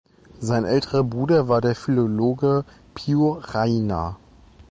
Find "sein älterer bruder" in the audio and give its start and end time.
0.39-1.47